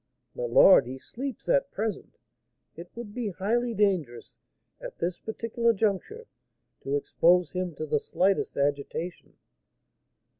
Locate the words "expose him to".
6.95-7.85